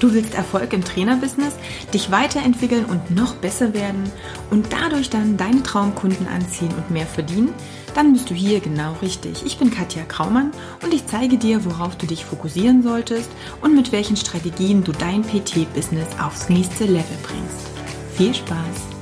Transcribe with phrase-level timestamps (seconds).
[0.00, 1.54] Du willst Erfolg im Trainerbusiness,
[1.92, 4.10] dich weiterentwickeln und noch besser werden
[4.50, 7.54] und dadurch dann deine Traumkunden anziehen und mehr verdienen?
[7.94, 9.46] Dann bist du hier genau richtig.
[9.46, 10.50] Ich bin Katja Kraumann
[10.82, 13.30] und ich zeige dir, worauf du dich fokussieren solltest
[13.62, 17.68] und mit welchen Strategien du dein PT-Business aufs nächste Level bringst.
[18.16, 18.94] Viel Spaß!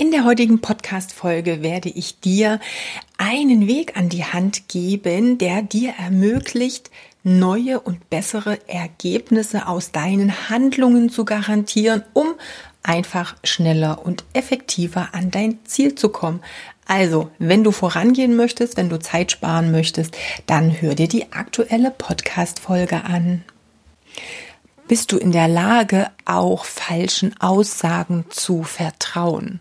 [0.00, 2.60] In der heutigen Podcast-Folge werde ich dir
[3.16, 6.92] einen Weg an die Hand geben, der dir ermöglicht,
[7.22, 12.34] neue und bessere Ergebnisse aus deinen Handlungen zu garantieren, um
[12.82, 16.40] einfach schneller und effektiver an dein Ziel zu kommen.
[16.86, 21.90] Also, wenn du vorangehen möchtest, wenn du Zeit sparen möchtest, dann hör dir die aktuelle
[21.90, 23.44] Podcast-Folge an.
[24.86, 29.60] Bist du in der Lage, auch falschen Aussagen zu vertrauen?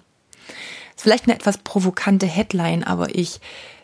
[0.98, 3.40] ist vielleicht eine etwas provokante Headline, aber ich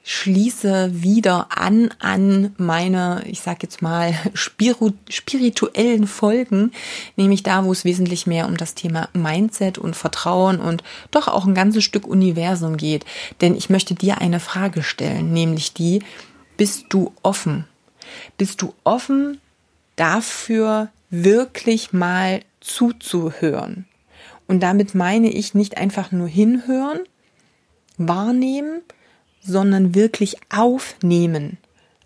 [0.05, 6.71] schließe wieder an an meine, ich sag jetzt mal, spirituellen Folgen,
[7.15, 11.45] nämlich da, wo es wesentlich mehr um das Thema Mindset und Vertrauen und doch auch
[11.45, 13.05] ein ganzes Stück Universum geht.
[13.39, 16.03] Denn ich möchte dir eine Frage stellen, nämlich die,
[16.57, 17.65] bist du offen?
[18.37, 19.39] Bist du offen
[19.95, 23.85] dafür, wirklich mal zuzuhören?
[24.47, 26.99] Und damit meine ich nicht einfach nur hinhören,
[27.97, 28.81] wahrnehmen,
[29.43, 31.57] sondern wirklich aufnehmen.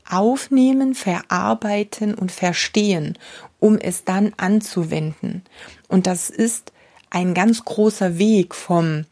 [0.10, 3.18] Aufnehmen, verarbeiten und verstehen,
[3.60, 5.44] um es dann anzuwenden.
[5.90, 6.72] Und das ist
[7.10, 9.06] ein ganz großer Weg vom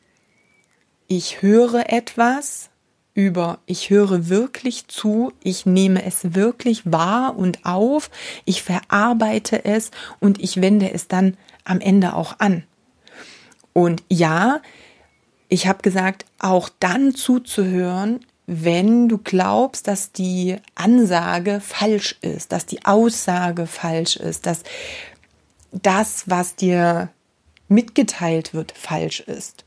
[1.07, 2.69] ich höre etwas
[3.13, 8.09] über ich höre wirklich zu, ich nehme es wirklich wahr und auf,
[8.43, 12.63] ich verarbeite es und ich wende es dann am Ende auch an.
[13.71, 14.61] Und ja,
[15.49, 22.65] ich habe gesagt, auch dann zuzuhören, wenn du glaubst, dass die Ansage falsch ist, dass
[22.65, 24.63] die Aussage falsch ist, dass
[25.71, 27.09] das, was dir
[27.67, 29.65] mitgeteilt wird, falsch ist.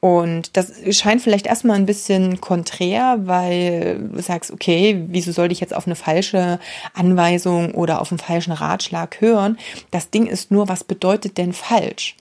[0.00, 5.60] Und das scheint vielleicht erstmal ein bisschen konträr, weil du sagst, okay, wieso soll ich
[5.60, 6.58] jetzt auf eine falsche
[6.92, 9.56] Anweisung oder auf einen falschen Ratschlag hören?
[9.92, 12.16] Das Ding ist nur, was bedeutet denn falsch?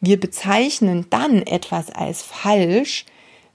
[0.00, 3.06] Wir bezeichnen dann etwas als falsch,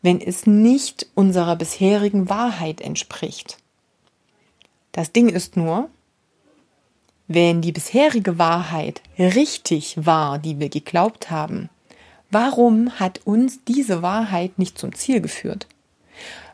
[0.01, 3.57] wenn es nicht unserer bisherigen Wahrheit entspricht.
[4.91, 5.89] Das Ding ist nur,
[7.27, 11.69] wenn die bisherige Wahrheit richtig war, die wir geglaubt haben,
[12.29, 15.67] warum hat uns diese Wahrheit nicht zum Ziel geführt?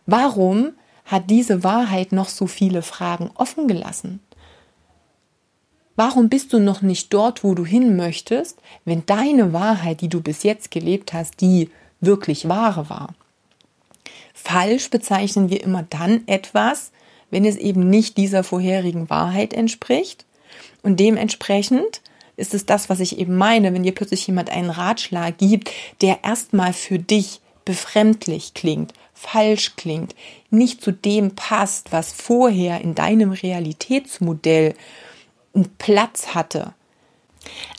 [0.05, 0.73] Warum
[1.05, 4.19] hat diese Wahrheit noch so viele Fragen offen gelassen?
[5.97, 10.21] Warum bist du noch nicht dort, wo du hin möchtest, wenn deine Wahrheit, die du
[10.21, 13.15] bis jetzt gelebt hast, die wirklich wahre war?
[14.35, 16.91] Falsch bezeichnen wir immer dann etwas,
[17.31, 20.25] wenn es eben nicht dieser vorherigen Wahrheit entspricht.
[20.83, 22.01] Und dementsprechend
[22.35, 25.71] ist es das, was ich eben meine, wenn dir plötzlich jemand einen Ratschlag gibt,
[26.01, 30.13] der erstmal für dich befremdlich klingt, falsch klingt,
[30.51, 34.75] nicht zu dem passt, was vorher in deinem Realitätsmodell
[35.57, 36.73] einen Platz hatte.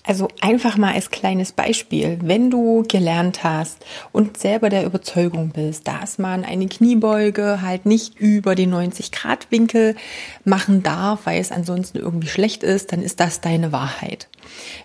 [0.05, 5.87] Also einfach mal als kleines Beispiel, wenn du gelernt hast und selber der Überzeugung bist,
[5.87, 9.97] dass man eine Kniebeuge halt nicht über den 90 Grad Winkel
[10.45, 14.29] machen darf, weil es ansonsten irgendwie schlecht ist, dann ist das deine Wahrheit.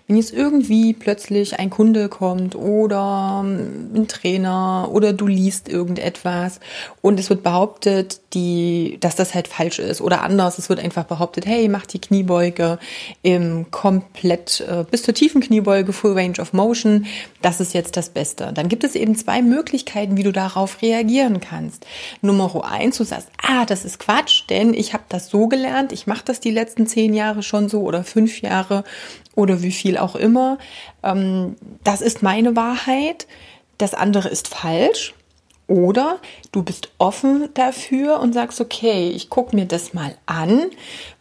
[0.06, 6.60] Wenn jetzt irgendwie plötzlich ein Kunde kommt oder ein Trainer oder du liest irgendetwas
[7.00, 11.04] und es wird behauptet, die, dass das halt falsch ist oder anders, es wird einfach
[11.04, 12.78] behauptet, hey, mach die Kniebeuge
[13.22, 17.06] im komplett äh, bis zur tiefen Kniebeuge, Full Range of Motion,
[17.42, 18.52] das ist jetzt das Beste.
[18.52, 21.86] Dann gibt es eben zwei Möglichkeiten, wie du darauf reagieren kannst.
[22.20, 26.06] Nummer eins, du sagst, ah, das ist Quatsch, denn ich habe das so gelernt, ich
[26.06, 28.84] mache das die letzten zehn Jahre schon so oder fünf Jahre
[29.34, 30.58] oder wie viel auch immer.
[31.02, 33.26] Ähm, das ist meine Wahrheit,
[33.78, 35.14] das andere ist falsch.
[35.66, 36.18] Oder
[36.52, 40.66] du bist offen dafür und sagst, okay, ich gucke mir das mal an.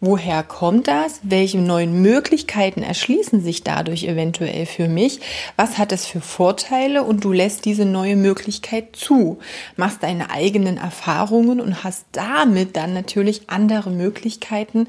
[0.01, 1.21] Woher kommt das?
[1.23, 5.21] Welche neuen Möglichkeiten erschließen sich dadurch eventuell für mich?
[5.55, 7.03] Was hat es für Vorteile?
[7.03, 9.39] Und du lässt diese neue Möglichkeit zu,
[9.77, 14.87] machst deine eigenen Erfahrungen und hast damit dann natürlich andere Möglichkeiten,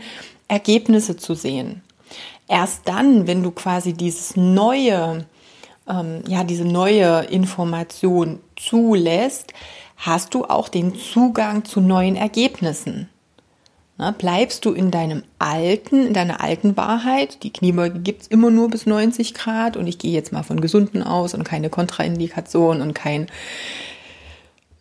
[0.49, 1.84] Ergebnisse zu sehen.
[2.49, 5.27] Erst dann, wenn du quasi dieses neue,
[5.89, 9.55] ähm, ja, diese neue Information zulässt,
[9.97, 13.09] hast du auch den Zugang zu neuen Ergebnissen.
[13.97, 18.69] Na, bleibst du in deinem alten, in deiner alten Wahrheit, die Kniebeuge gibt's immer nur
[18.69, 22.93] bis 90 Grad und ich gehe jetzt mal von gesunden aus und keine Kontraindikation und
[22.95, 23.29] kein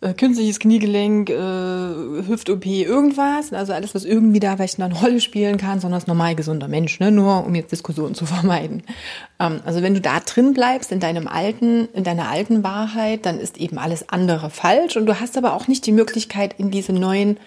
[0.04, 3.52] äh, künstliches Kniegelenk, äh, Hüft-OP, irgendwas.
[3.54, 7.00] Also alles, was irgendwie da vielleicht eine Rolle spielen kann, sondern als normal gesunder Mensch,
[7.00, 7.10] ne?
[7.10, 8.82] nur um jetzt Diskussionen zu vermeiden.
[9.40, 13.40] Ähm, also wenn du da drin bleibst in deinem alten, in deiner alten Wahrheit, dann
[13.40, 16.92] ist eben alles andere falsch und du hast aber auch nicht die Möglichkeit, in diese
[16.92, 17.38] neuen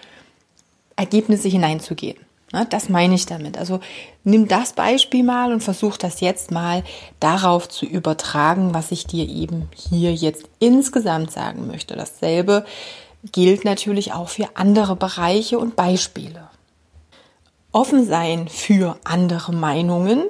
[0.96, 2.18] Ergebnisse hineinzugehen.
[2.52, 3.58] Ne, das meine ich damit.
[3.58, 3.80] Also
[4.24, 6.82] nimm das Beispiel mal und versuch das jetzt mal
[7.20, 11.94] darauf zu übertragen, was ich dir eben hier jetzt insgesamt sagen möchte.
[11.94, 12.64] Dasselbe
[13.32, 16.48] gilt natürlich auch für andere Bereiche und Beispiele.
[17.70, 20.24] Offen sein für andere Meinungen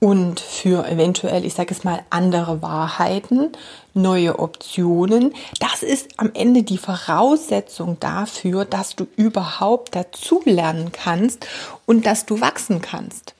[0.00, 3.52] und für eventuell, ich sage es mal, andere Wahrheiten,
[3.92, 5.34] neue Optionen.
[5.60, 11.46] Das ist am Ende die Voraussetzung dafür, dass du überhaupt dazulernen kannst
[11.84, 13.34] und dass du wachsen kannst.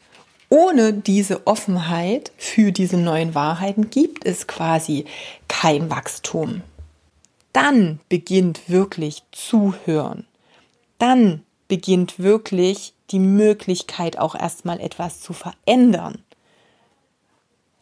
[0.51, 5.07] Ohne diese Offenheit für diese neuen Wahrheiten gibt es quasi
[5.49, 6.63] kein Wachstum.
[7.53, 10.27] Dann beginnt wirklich Zuhören.
[10.99, 16.23] Dann beginnt wirklich die Möglichkeit auch erstmal etwas zu verändern.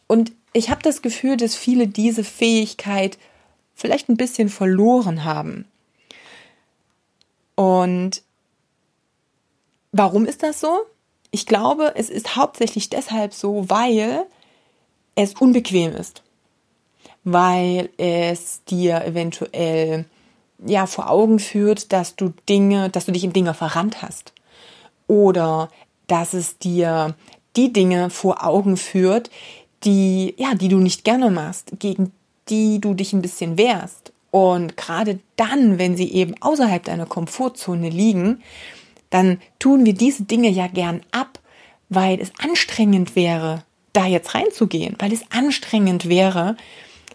[0.09, 3.19] Und ich habe das Gefühl, dass viele diese Fähigkeit
[3.75, 5.65] vielleicht ein bisschen verloren haben.
[7.53, 8.23] Und
[9.91, 10.79] warum ist das so?
[11.29, 14.25] Ich glaube, es ist hauptsächlich deshalb so, weil
[15.13, 16.23] es unbequem ist.
[17.23, 20.05] Weil es dir eventuell
[20.65, 24.33] ja vor Augen führt, dass du Dinge, dass du dich in Dinge verrannt hast.
[25.05, 25.69] Oder
[26.07, 27.15] dass es dir
[27.55, 29.29] die Dinge vor Augen führt,
[29.83, 32.11] die, ja, die du nicht gerne machst, gegen
[32.49, 34.11] die du dich ein bisschen wehrst.
[34.31, 38.41] Und gerade dann, wenn sie eben außerhalb deiner Komfortzone liegen,
[39.09, 41.39] dann tun wir diese Dinge ja gern ab,
[41.89, 46.55] weil es anstrengend wäre, da jetzt reinzugehen, weil es anstrengend wäre,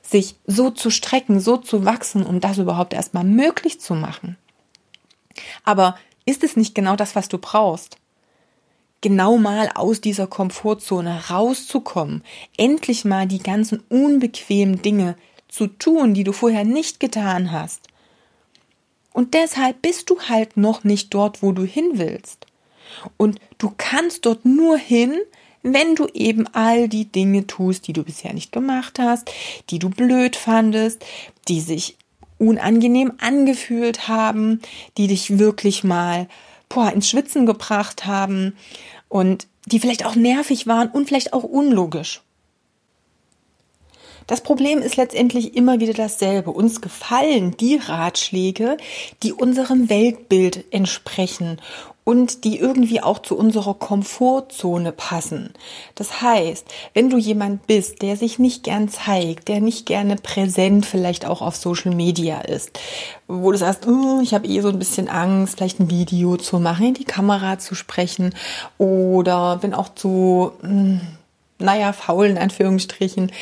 [0.02, 4.37] sich so zu strecken, so zu wachsen, um das überhaupt erstmal möglich zu machen.
[5.62, 5.96] Aber
[6.26, 7.96] ist es nicht genau das, was du brauchst?
[9.04, 12.24] Genau mal aus dieser Komfortzone rauszukommen,
[12.56, 15.14] endlich mal die ganzen unbequemen Dinge
[15.48, 17.88] zu tun, die du vorher nicht getan hast.
[19.12, 22.46] Und deshalb bist du halt noch nicht dort, wo du hin willst.
[23.18, 25.18] Und du kannst dort nur hin,
[25.62, 29.30] wenn du eben all die Dinge tust, die du bisher nicht gemacht hast,
[29.68, 31.04] die du blöd fandest,
[31.48, 31.98] die sich
[32.38, 34.62] unangenehm angefühlt haben,
[34.96, 36.26] die dich wirklich mal
[36.68, 38.56] boah, ins Schwitzen gebracht haben
[39.14, 42.20] und die vielleicht auch nervig waren und vielleicht auch unlogisch.
[44.26, 46.50] Das Problem ist letztendlich immer wieder dasselbe.
[46.50, 48.76] Uns gefallen die Ratschläge,
[49.22, 51.61] die unserem Weltbild entsprechen
[52.04, 55.54] und die irgendwie auch zu unserer Komfortzone passen.
[55.94, 60.84] Das heißt, wenn du jemand bist, der sich nicht gern zeigt, der nicht gerne präsent
[60.86, 62.78] vielleicht auch auf Social Media ist,
[63.26, 66.58] wo du sagst, oh, ich habe eh so ein bisschen Angst, vielleicht ein Video zu
[66.58, 68.34] machen, in die Kamera zu sprechen
[68.76, 71.00] oder bin auch zu hm,
[71.58, 73.32] naja, faul in Anführungsstrichen,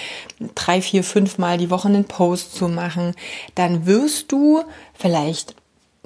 [0.55, 3.15] drei, vier, fünf Mal die Woche einen Post zu machen,
[3.55, 4.62] dann wirst du
[4.94, 5.55] vielleicht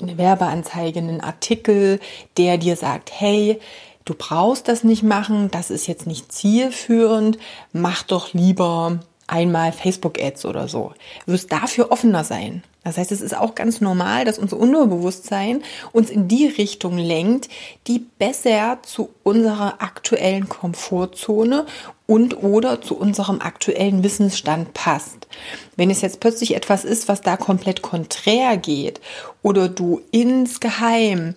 [0.00, 2.00] eine Werbeanzeige, einen Artikel,
[2.36, 3.60] der dir sagt, hey,
[4.04, 7.38] du brauchst das nicht machen, das ist jetzt nicht zielführend,
[7.72, 10.92] mach doch lieber einmal Facebook-Ads oder so.
[11.26, 12.62] Du wirst dafür offener sein.
[12.84, 17.48] Das heißt, es ist auch ganz normal, dass unser Unterbewusstsein uns in die Richtung lenkt,
[17.88, 21.66] die besser zu unserer aktuellen Komfortzone
[22.06, 25.26] und oder zu unserem aktuellen Wissensstand passt.
[25.74, 29.00] Wenn es jetzt plötzlich etwas ist, was da komplett konträr geht
[29.42, 31.34] oder du insgeheim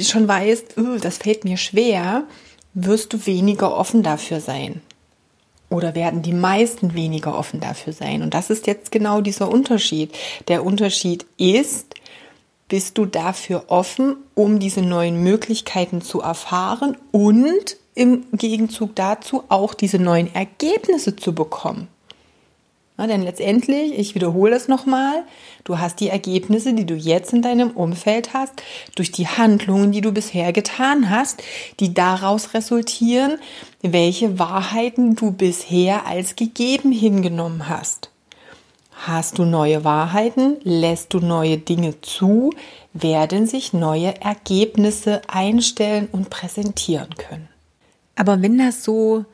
[0.00, 2.22] schon weißt, das fällt mir schwer,
[2.72, 4.80] wirst du weniger offen dafür sein
[5.70, 8.22] oder werden die meisten weniger offen dafür sein.
[8.22, 10.12] Und das ist jetzt genau dieser Unterschied.
[10.48, 11.94] Der Unterschied ist,
[12.68, 19.74] bist du dafür offen, um diese neuen Möglichkeiten zu erfahren und im Gegenzug dazu auch
[19.74, 21.88] diese neuen Ergebnisse zu bekommen.
[23.00, 25.24] Ja, denn letztendlich, ich wiederhole es nochmal,
[25.64, 28.62] du hast die Ergebnisse, die du jetzt in deinem Umfeld hast,
[28.94, 31.42] durch die Handlungen, die du bisher getan hast,
[31.80, 33.38] die daraus resultieren,
[33.80, 38.10] welche Wahrheiten du bisher als gegeben hingenommen hast.
[38.92, 42.52] Hast du neue Wahrheiten, lässt du neue Dinge zu,
[42.92, 47.48] werden sich neue Ergebnisse einstellen und präsentieren können.
[48.14, 49.24] Aber wenn das so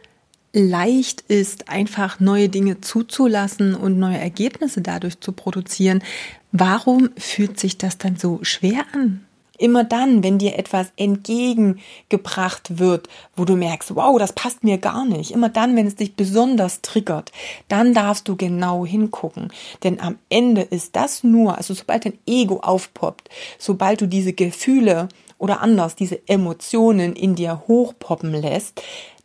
[0.56, 6.02] leicht ist, einfach neue Dinge zuzulassen und neue Ergebnisse dadurch zu produzieren,
[6.50, 9.26] warum fühlt sich das dann so schwer an?
[9.58, 15.06] Immer dann, wenn dir etwas entgegengebracht wird, wo du merkst, wow, das passt mir gar
[15.06, 15.30] nicht.
[15.30, 17.32] Immer dann, wenn es dich besonders triggert,
[17.68, 19.50] dann darfst du genau hingucken.
[19.82, 25.08] Denn am Ende ist das nur, also sobald dein Ego aufpoppt, sobald du diese Gefühle
[25.38, 28.82] oder anders diese Emotionen in dir hochpoppen lässt,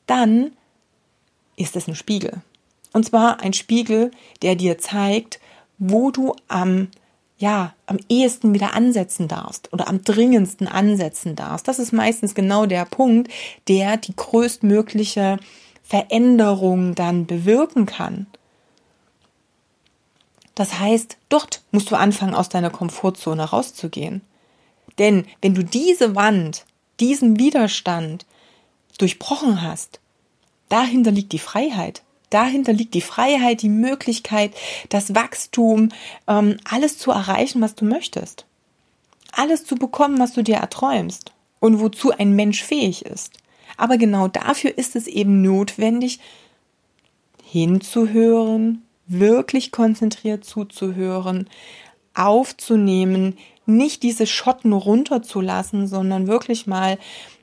[0.07, 0.51] dann
[1.61, 2.41] ist es ein Spiegel.
[2.93, 5.39] Und zwar ein Spiegel, der dir zeigt,
[5.77, 6.89] wo du am
[7.37, 11.67] ja, am ehesten wieder ansetzen darfst oder am dringendsten ansetzen darfst.
[11.67, 13.31] Das ist meistens genau der Punkt,
[13.67, 15.39] der die größtmögliche
[15.81, 18.27] Veränderung dann bewirken kann.
[20.53, 24.21] Das heißt, dort musst du anfangen, aus deiner Komfortzone rauszugehen.
[24.99, 26.65] Denn wenn du diese Wand,
[26.99, 28.27] diesen Widerstand
[28.99, 29.99] durchbrochen hast,
[30.71, 34.53] dahinter liegt die Freiheit dahinter liegt die Freiheit, die Möglichkeit,
[34.89, 35.89] das Wachstum,
[36.27, 38.45] ähm, alles zu erreichen, was du möchtest.
[39.33, 43.33] Alles zu bekommen, was du dir erträumst und wozu ein Mensch fähig ist.
[43.77, 46.19] Aber genau dafür ist es eben notwendig,
[47.43, 51.49] hinzuhören, wirklich konzentriert zuzuhören,
[52.13, 53.37] aufzunehmen,
[53.77, 56.97] nicht diese Schotten runterzulassen, sondern wirklich mal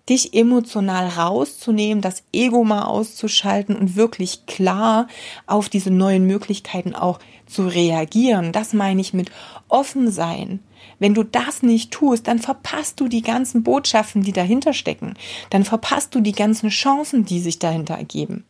[0.09, 5.07] dich emotional rauszunehmen, das Ego mal auszuschalten und wirklich klar
[5.47, 8.53] auf diese neuen Möglichkeiten auch zu reagieren.
[8.53, 9.31] Das meine ich mit
[9.69, 10.61] offen sein.
[10.99, 15.15] Wenn du das nicht tust, dann verpasst du die ganzen Botschaften, die dahinter stecken.
[15.51, 18.45] Dann verpasst du die ganzen Chancen, die sich dahinter ergeben.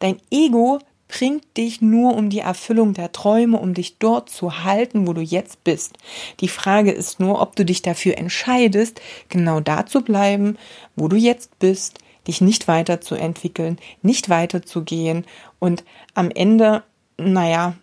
[0.00, 0.80] Dein Ego
[1.12, 5.20] bringt dich nur um die Erfüllung der Träume, um dich dort zu halten, wo du
[5.20, 5.98] jetzt bist.
[6.40, 10.56] Die Frage ist nur, ob du dich dafür entscheidest, genau da zu bleiben,
[10.96, 15.26] wo du jetzt bist, dich nicht weiterzuentwickeln, nicht weiterzugehen
[15.58, 16.82] und am Ende,
[17.18, 17.74] naja,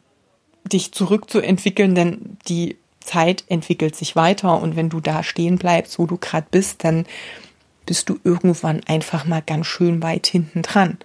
[0.64, 6.08] dich zurückzuentwickeln, denn die Zeit entwickelt sich weiter und wenn du da stehen bleibst, wo
[6.08, 7.06] du gerade bist, dann
[7.86, 10.98] bist du irgendwann einfach mal ganz schön weit hinten dran.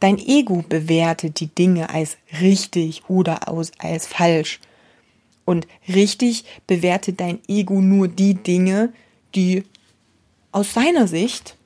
[0.00, 4.60] Dein Ego bewertet die Dinge als richtig oder als falsch.
[5.44, 8.92] Und richtig bewertet dein Ego nur die Dinge,
[9.34, 9.64] die
[10.52, 11.56] aus seiner Sicht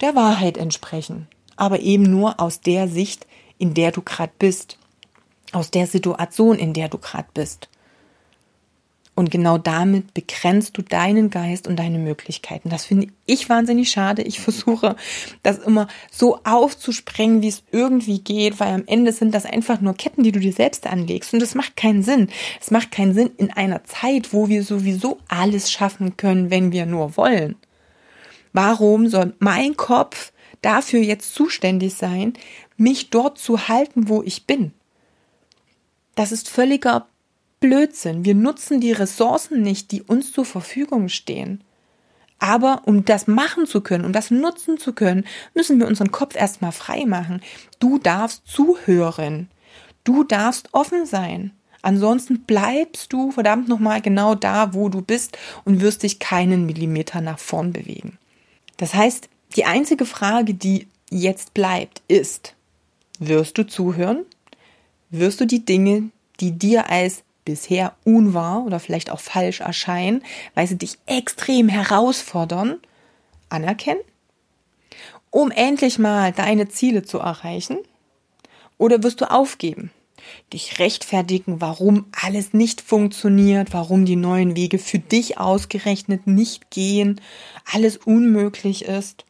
[0.00, 1.28] der Wahrheit entsprechen.
[1.56, 3.26] Aber eben nur aus der Sicht,
[3.58, 4.78] in der du gerade bist.
[5.52, 7.68] Aus der Situation, in der du gerade bist.
[9.14, 12.70] Und genau damit begrenzt du deinen Geist und deine Möglichkeiten.
[12.70, 14.22] Das finde ich wahnsinnig schade.
[14.22, 14.96] Ich versuche
[15.42, 19.94] das immer so aufzusprengen, wie es irgendwie geht, weil am Ende sind das einfach nur
[19.94, 21.34] Ketten, die du dir selbst anlegst.
[21.34, 22.28] Und das macht keinen Sinn.
[22.58, 26.86] Es macht keinen Sinn in einer Zeit, wo wir sowieso alles schaffen können, wenn wir
[26.86, 27.56] nur wollen.
[28.54, 32.32] Warum soll mein Kopf dafür jetzt zuständig sein,
[32.78, 34.72] mich dort zu halten, wo ich bin?
[36.14, 37.06] Das ist völliger
[37.62, 38.26] Blödsinn.
[38.26, 41.62] Wir nutzen die Ressourcen nicht, die uns zur Verfügung stehen.
[42.38, 46.34] Aber um das machen zu können, um das nutzen zu können, müssen wir unseren Kopf
[46.34, 47.40] erstmal frei machen.
[47.78, 49.48] Du darfst zuhören.
[50.02, 51.52] Du darfst offen sein.
[51.82, 57.20] Ansonsten bleibst du verdammt nochmal genau da, wo du bist und wirst dich keinen Millimeter
[57.20, 58.18] nach vorn bewegen.
[58.76, 62.56] Das heißt, die einzige Frage, die jetzt bleibt, ist,
[63.20, 64.24] wirst du zuhören?
[65.10, 70.22] Wirst du die Dinge, die dir als bisher unwahr oder vielleicht auch falsch erscheinen,
[70.54, 72.80] weil sie dich extrem herausfordern,
[73.48, 74.00] anerkennen,
[75.30, 77.78] um endlich mal deine Ziele zu erreichen?
[78.78, 79.90] Oder wirst du aufgeben,
[80.52, 87.20] dich rechtfertigen, warum alles nicht funktioniert, warum die neuen Wege für dich ausgerechnet nicht gehen,
[87.72, 89.24] alles unmöglich ist?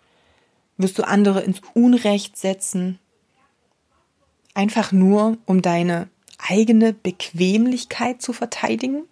[0.78, 2.98] Wirst du andere ins Unrecht setzen?
[4.54, 6.08] Einfach nur, um deine
[6.48, 9.04] eigene Bequemlichkeit zu verteidigen?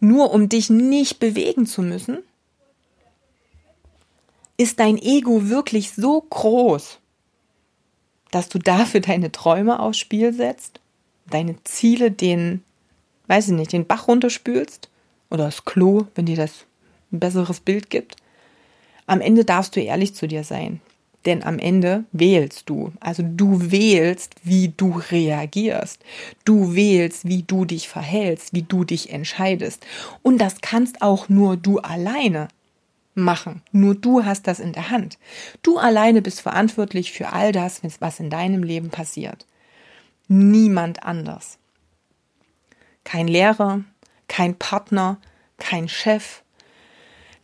[0.00, 2.18] Nur um dich nicht bewegen zu müssen?
[4.56, 6.98] Ist dein Ego wirklich so groß,
[8.30, 10.80] dass du dafür deine Träume aufs Spiel setzt?
[11.30, 12.62] Deine Ziele den,
[13.28, 14.90] weiß ich nicht, den Bach runterspülst?
[15.30, 16.66] Oder das Klo, wenn dir das
[17.12, 18.16] ein besseres Bild gibt?
[19.06, 20.80] Am Ende darfst du ehrlich zu dir sein.
[21.26, 22.92] Denn am Ende wählst du.
[23.00, 26.02] Also du wählst, wie du reagierst.
[26.44, 29.86] Du wählst, wie du dich verhältst, wie du dich entscheidest.
[30.22, 32.48] Und das kannst auch nur du alleine
[33.14, 33.62] machen.
[33.72, 35.18] Nur du hast das in der Hand.
[35.62, 39.46] Du alleine bist verantwortlich für all das, was in deinem Leben passiert.
[40.28, 41.58] Niemand anders.
[43.04, 43.82] Kein Lehrer,
[44.28, 45.18] kein Partner,
[45.58, 46.42] kein Chef,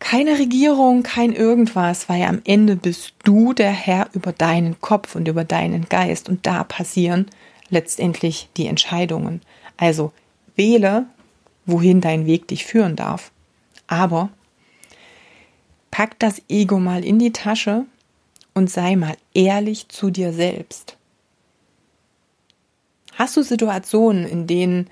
[0.09, 5.27] keine Regierung, kein irgendwas, weil am Ende bist du der Herr über deinen Kopf und
[5.27, 7.27] über deinen Geist und da passieren
[7.71, 9.41] letztendlich die Entscheidungen.
[9.77, 10.13] Also
[10.55, 11.07] wähle,
[11.65, 13.33] wohin dein Weg dich führen darf.
[13.89, 14.31] Aber
[15.91, 17.85] pack das Ego mal in die Tasche
[18.55, 20.97] und sei mal ehrlich zu dir selbst.
[23.15, 24.89] Hast du Situationen, in denen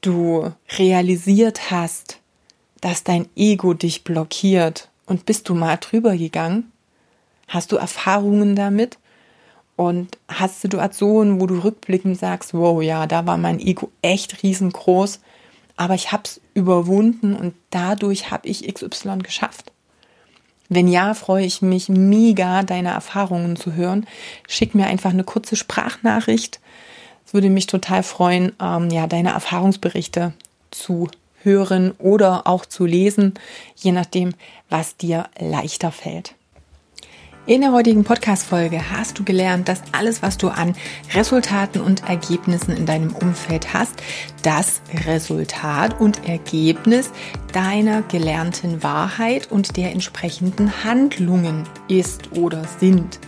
[0.00, 2.18] du realisiert hast,
[2.80, 6.72] dass dein Ego dich blockiert und bist du mal drüber gegangen?
[7.46, 8.98] Hast du Erfahrungen damit?
[9.76, 15.20] Und hast Situationen, wo du rückblickend sagst, wow, ja, da war mein Ego echt riesengroß,
[15.76, 19.70] aber ich habe es überwunden und dadurch habe ich XY geschafft.
[20.68, 24.06] Wenn ja, freue ich mich mega, deine Erfahrungen zu hören.
[24.48, 26.60] Schick mir einfach eine kurze Sprachnachricht.
[27.24, 30.32] Es würde mich total freuen, ähm, ja, deine Erfahrungsberichte
[30.70, 31.08] zu
[31.48, 33.34] hören oder auch zu lesen,
[33.74, 34.34] je nachdem,
[34.68, 36.34] was dir leichter fällt.
[37.48, 40.76] In der heutigen Podcast-Folge hast du gelernt, dass alles, was du an
[41.14, 43.94] Resultaten und Ergebnissen in deinem Umfeld hast,
[44.42, 47.10] das Resultat und Ergebnis
[47.54, 53.18] deiner gelernten Wahrheit und der entsprechenden Handlungen ist oder sind.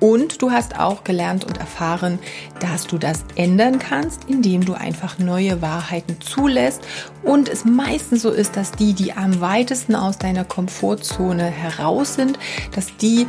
[0.00, 2.18] Und du hast auch gelernt und erfahren,
[2.60, 6.82] dass du das ändern kannst, indem du einfach neue Wahrheiten zulässt
[7.24, 12.38] und es meistens so ist, dass die, die am weitesten aus deiner Komfortzone heraus sind,
[12.74, 13.26] dass die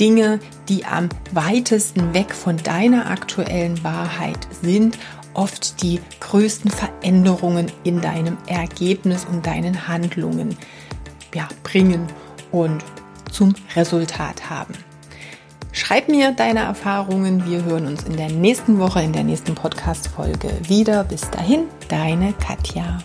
[0.00, 4.98] Dinge, die am weitesten weg von deiner aktuellen Wahrheit sind,
[5.34, 10.56] oft die größten Veränderungen in deinem Ergebnis und deinen Handlungen
[11.34, 12.06] ja, bringen
[12.52, 12.82] und
[13.30, 14.74] zum Resultat haben.
[15.76, 17.44] Schreib mir deine Erfahrungen.
[17.44, 21.04] Wir hören uns in der nächsten Woche, in der nächsten Podcast-Folge wieder.
[21.04, 23.00] Bis dahin, deine Katja.